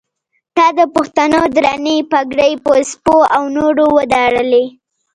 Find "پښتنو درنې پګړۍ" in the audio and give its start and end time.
0.95-2.53